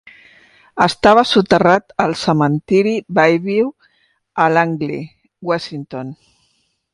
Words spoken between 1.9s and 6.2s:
al cementeri Bayview a Langley, Washington.